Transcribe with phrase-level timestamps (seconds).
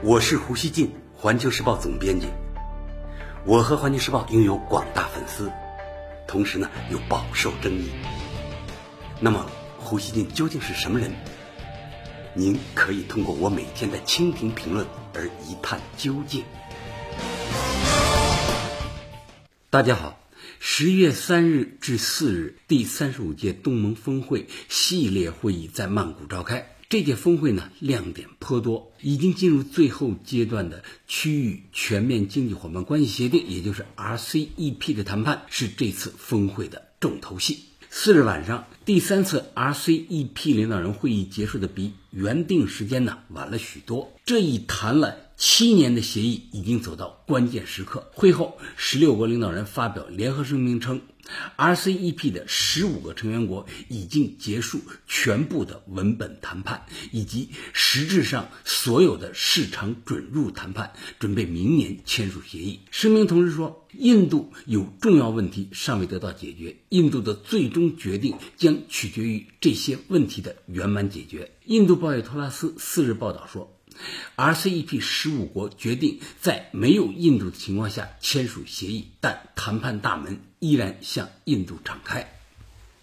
[0.00, 2.28] 我是胡锡进，环球时报总编辑。
[3.44, 5.50] 我和环球时报拥有广大粉丝，
[6.28, 7.90] 同时呢又饱受争议。
[9.18, 9.44] 那么，
[9.76, 11.10] 胡锡进究竟是什么人？
[12.32, 16.44] 您可以通过我每天的蜻蜓评论而一探究竟。
[19.68, 20.20] 大家好，
[20.60, 26.77] 十月三日至四日，第三十五届东盟峰会系列会议在曼谷召开。
[26.90, 37.58] 这届峰会呢，亮点颇多，已经进入最后阶段的区域全面经济伙伴关系协定，也就是 RCEP 的谈判，是这次峰会的重头戏。
[37.90, 44.14] 四日晚上，第三次 RCEP 领导人会议结束的比原定时间呢晚了许多。
[44.24, 48.10] 这一谈了七年的协议已经走到关键时刻。
[48.14, 51.02] 会后，十六国领导人发表联合声明称。
[51.56, 62.80] RCEP 的十五个成员国已经结束全部的文本谈判，以及实质上所有的市场准入谈判，准备明年签署协议。
[62.90, 71.52] 声明同时说，印度有重要问题尚未得到解决，印度的最终决定将取决于这些问题的圆满解决。
[71.66, 73.77] 印度报业托拉斯四日报道说。
[74.36, 82.32] RCEP 十五国决定在没有印度的情况下签署协议，但谈判大门依然向印度敞开。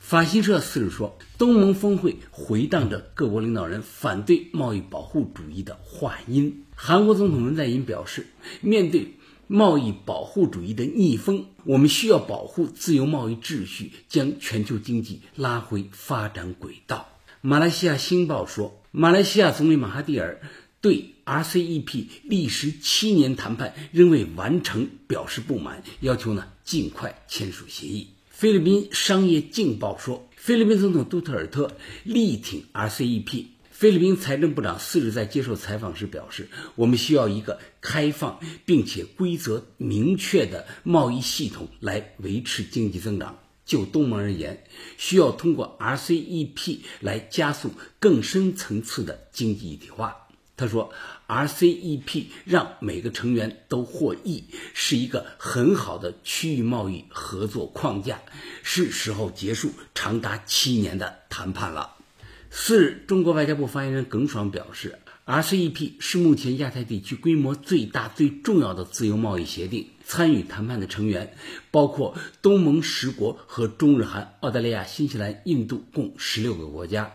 [0.00, 6.64] 法新社四日说，东盟峰会回荡着各国领导人反对贸易保护主义的话音。
[6.74, 8.26] 韩国总统文在寅表示，
[8.60, 9.14] 面对
[9.46, 17.06] 贸易保护主义的逆风，我们需要保护自由贸易秩序，将全球经济拉回发展轨道。
[17.40, 20.40] 马来西亚星报说，马来西亚总理马哈蒂尔。
[20.80, 28.08] 对 RCEP 历时七年谈判仍未完成表示不满，要求呢尽快签署协议。
[28.30, 33.46] 菲律宾商业镜报说，菲律宾总统杜特尔特力挺 RCEP。
[33.70, 43.38] 菲律宾财政部长四日在接受采访时表示：“我们需要一个开放并且规则明确的贸易系统来维持经济增长。
[43.64, 44.64] 就东盟而言，
[44.96, 50.26] 需要通过 RCEP 来加速更深层次的经济一体化。”
[50.60, 50.92] 他说
[51.26, 54.44] ：“RCEP 让每个成员都获益，
[54.74, 58.20] 是一个很好的区域贸易合作框架，
[58.62, 61.94] 是时候结束长达七年的谈判了。”
[62.52, 69.88] 四日，中国外交部发言人耿爽表示：“RCEP 是目前亚太地区规模最大、最重要的自由贸易协定。
[70.04, 71.34] 参与谈判的成员
[71.70, 77.12] 包括东盟十国和中日韩、澳大利亚、新西兰、印度共十六个国家。”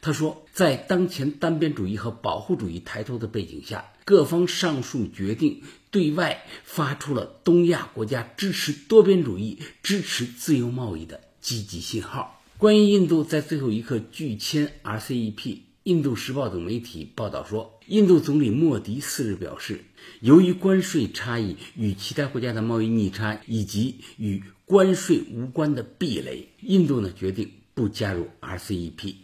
[0.00, 12.42] 他说，在当前单边主义和保护主义抬头的背景下，各方上述决定对外发出了东亚国家支持多边主义、支持自由贸易的积极信号。
[12.58, 15.34] 关于印度在最后一刻拒签 RCEP，
[15.82, 19.80] 《印度时报》等媒体报道说，印度总理莫迪四日表示，
[20.20, 29.14] 由于关税差异与其他国家的贸易逆差以及与关税无关的壁垒，印度呢决定不加入 RCEP。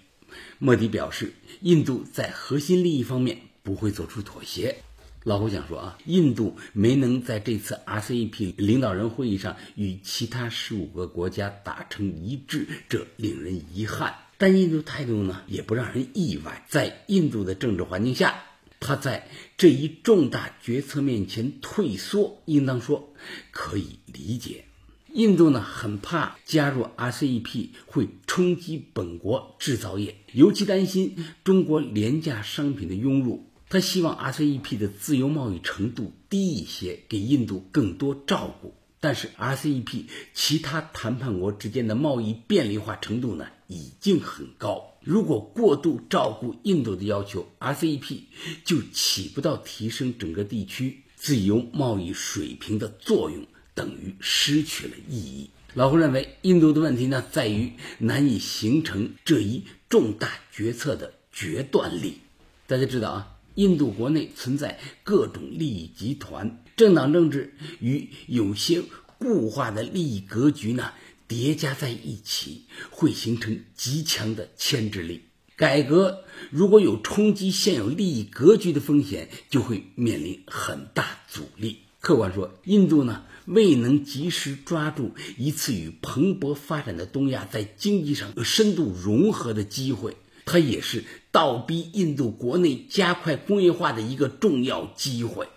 [0.59, 4.77] 莫迪表示，印度在核心利益方面不会做出妥协。
[5.25, 14.15] 老胡想说啊，印度没能在这次 RCEP 领导人会议上与其他十五个国家达成一致，这令人遗憾。
[14.39, 16.65] 但印度态度呢，也不让人意外。
[16.69, 18.43] 在印度的政治环境下，
[18.81, 23.13] 他在这一重大决策面前退缩，应当说
[23.51, 24.65] 可以理解。
[25.13, 33.47] 印度呢很怕加入 RCEP 会冲击本国制造业，尤其担心中国廉价商品的涌入。
[33.69, 38.75] 他希望 RCEP 的自由贸易程度低一些，给印度更多照顾。
[39.01, 40.05] 但是 RCEP
[40.35, 48.21] 其他谈判国之间的贸易便利化程度呢已经很高，如果过度照顾印度的要求，RCEP
[48.65, 53.47] 就起不到提升整个地区自由贸易水平的作用。
[53.81, 55.49] 等于失去了意义。
[55.73, 62.19] 老胡认为，印度的问题呢，在于难以形成这一重大决策的决断力。
[62.67, 68.83] 大家知道啊，印度国内存在各种利益集团、政党政治与有些
[69.17, 70.93] 固化的利益格局呢
[71.27, 75.23] 叠加在一起，会形成极强的牵制力。
[75.57, 81.79] 改革如果有冲击现有利益格局的风险，就会面临很大阻力。
[82.01, 83.25] 客观说，印度呢？
[83.51, 95.49] 未能及时抓住一次与蓬勃发展的东亚在经济上深度融合的机会，它也是倒逼印度国内加快工业化的一个重要机会。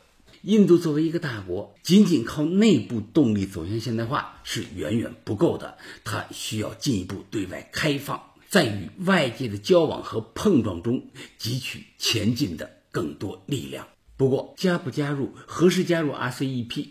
[0.42, 11.06] 印度作为一个大国，仅仅靠内部动力走向现代化是远远不够的，它需要进一步对外开放，在与外界的交往和碰撞中
[11.40, 13.88] 汲取前进的更多力量。
[14.18, 16.88] 不过，加不加入、何时加入 RCEP，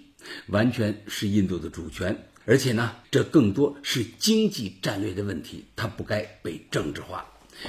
[0.47, 2.27] 完全是印度的主权。
[2.45, 7.27] 而且呢，这更多是经济战略的问题，它不该被政治化。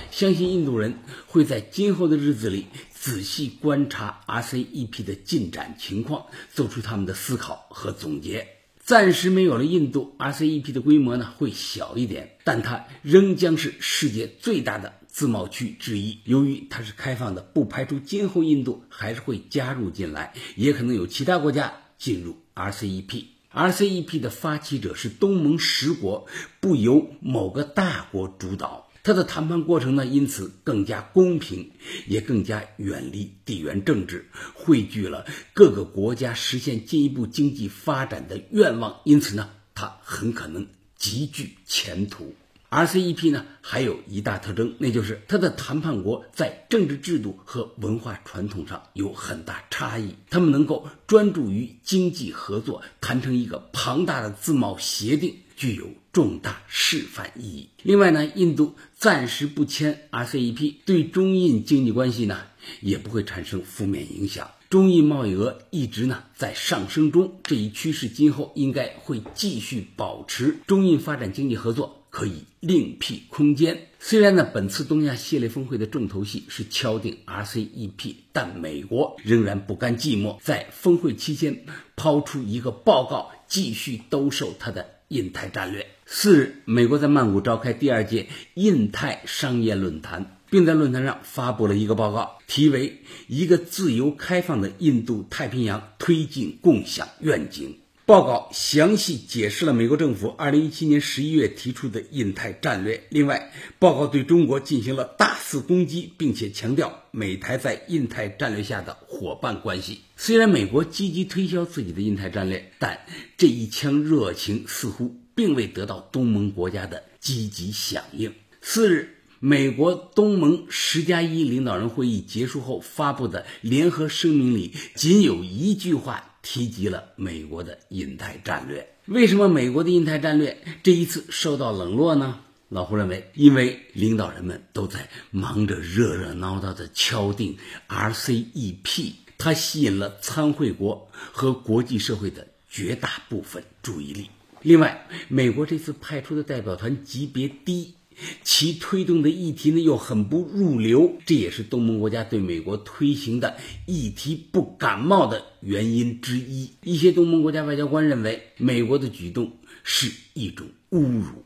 [0.09, 0.95] 相信印度人
[1.27, 8.47] 会在今后的日子里仔细观察 RCEP 的进展情况，做出他们的思考和总结。
[8.83, 16.19] 暂时没有了印度，RCEP 的规模呢会小一点，但它仍将是世界最大的自贸区之一。
[16.25, 23.25] 由于它是开放的，不排除今后印度还是会加入进来，也可能有其他国家进入 RCEP。
[23.53, 26.27] RCEP 的发起者是东盟十国，
[26.59, 28.89] 不由某个大国主导。
[29.03, 31.71] 它的谈判过程呢，因此更加公平，
[32.07, 39.01] 也更加远离地缘政治，汇聚了各个国家实现进一步经济发展的愿望。
[39.03, 40.65] 因此呢，它很可能
[40.95, 42.33] 极具前途。
[42.73, 50.15] RCEP 呢，还有一大特征，那就是它的谈判国在政治制度和文化传统上有很大差异。
[50.31, 57.69] 他们能够专注于经济合作，谈成一个庞大的自贸协定，具有重大示范意义。
[57.83, 62.39] 另外呢，印度暂时不签 RCEP，对中印经济关系呢
[62.81, 64.49] 也不会产生负面影响。
[64.71, 70.57] 中印贸易额一直呢在上升中，这一趋势今后应该会继续保持。
[70.65, 71.99] 中印发展经济合作。
[72.13, 73.88] 可以另辟空间。
[74.00, 81.65] 虽然呢，本次东亚系列峰会的重头戏是敲定 RCEP，但美国仍然不甘寂寞，在峰会期间
[81.95, 85.88] 抛出一个报告，继续兜售它的印太战略。
[86.06, 92.89] 四日，美国在曼谷召开第二届印太商业论坛，并在论坛上发布了一个报告，题为
[93.27, 97.69] 《一个自由开放的印度太平洋推进共享愿景》。
[98.05, 103.01] 报告详细解释了美国政府2017年11月提出的印太战略。
[103.07, 110.01] 另外，报告对中国进行了大肆攻击，并且强调美台在印太战略下的伙伴关系。
[110.17, 113.00] 虽然美国积极推销自己的印太战略，但
[113.38, 118.33] 这一腔热情似乎并未得到东盟国家的积极响应。
[118.59, 126.31] 四日，美国东盟十加一领导人会议结束后发布的联合声明里，仅有一句话。
[126.44, 132.42] 提及了美国的印太战略，为什么美国的印太战略这一次受到冷落呢？
[132.69, 137.57] 老胡认为，因为领导人们都在忙着热热闹闹的敲定
[137.88, 144.30] RCEP，它吸引了参会国和国际社会的绝大部分注意力。
[144.62, 147.95] 另外，美国这次派出的代表团级别低。
[148.44, 156.71] 其推动的议题呢又很不入流，这也是东盟国家对美国推行的议题不感冒的原因之一。
[156.83, 161.44] 一些东盟国家外交官认为，美国的举动是一种侮辱。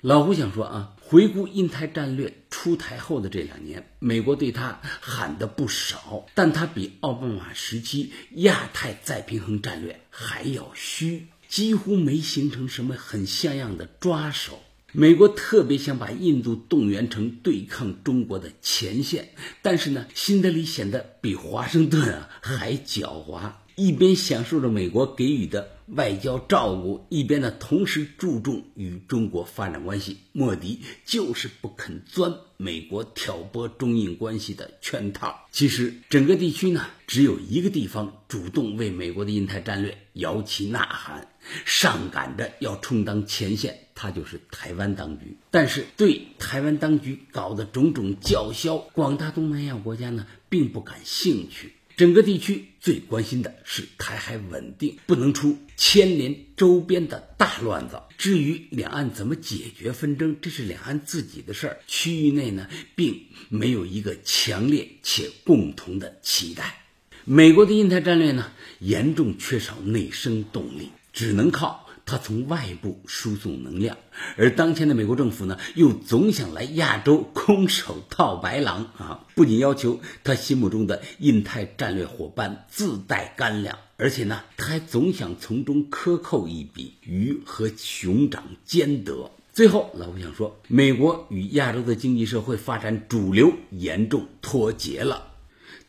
[0.00, 14.60] 老胡想说啊，回顾印太战略出台后的这两年，美国对他喊的不少，但他比奥巴马时期亚太再平衡战略还要虚，几乎没形成什么很像样的抓手。
[14.96, 19.30] 美国特别想把印度动员成对抗中国的前线，
[19.60, 23.50] 但是呢，新德里显得比华盛顿啊还狡猾。
[23.76, 30.18] 一边享受着美国给予的外交照顾，一边呢同时注重与中国发展关系。
[30.32, 35.46] 莫迪就是不肯钻美国挑拨中印关系的圈套。
[35.50, 41.28] 其实整个地区呢，只有一个地方主动为美国的印太战略摇旗呐喊，
[41.64, 45.36] 上赶着要充当前线，他就是台湾当局。
[45.50, 51.72] 但是对台湾当局搞的种种叫嚣，广大东南亚国家呢并不感兴趣。
[51.96, 58.00] 整个地区最关心的是台海稳定，不能出牵连周边的大乱子。
[58.18, 61.78] 至于两岸怎么解决纷争，这是两岸自己的事儿。
[61.86, 66.82] 区域内呢，并没有一个强烈且共同的期待。
[67.24, 71.83] 美国的印太战略呢，严重缺少内生动力，只能靠。
[72.06, 73.96] 他从外部输送能量，
[74.36, 79.26] 而当前的美国政府呢，又总想来亚洲空手套白狼啊！
[79.34, 89.30] 不仅要求他心目中的印太战略伙伴自带干粮，而且呢，他还总想从中克扣一笔，鱼和熊掌兼得。
[89.54, 95.28] 最后，老胡想说，美国与亚洲的经济社会发展主流严重脱节了。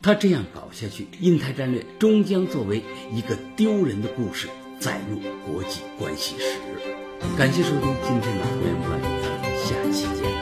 [0.00, 2.82] 他这样搞下去，印太战略终将作为
[3.12, 4.48] 一个丢人的故事。
[4.78, 6.58] 载入国际关系史。
[7.36, 10.35] 感谢收听今天的《互联网》，咱们下期见。